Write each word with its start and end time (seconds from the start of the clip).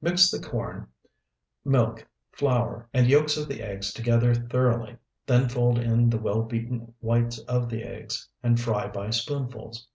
Mix 0.00 0.30
the 0.30 0.38
corn, 0.38 0.86
milk, 1.64 2.06
flour, 2.30 2.88
and 2.94 3.08
yolks 3.08 3.36
of 3.36 3.48
the 3.48 3.62
eggs 3.64 3.92
together 3.92 4.32
thoroughly. 4.32 4.96
Then 5.26 5.48
fold 5.48 5.80
in 5.80 6.08
the 6.08 6.18
well 6.18 6.44
beaten 6.44 6.94
whites 7.00 7.40
of 7.48 7.68
the 7.68 7.82
eggs, 7.82 8.28
and 8.44 8.60
fry 8.60 8.86
by 8.86 9.10
spoonfuls. 9.10 9.88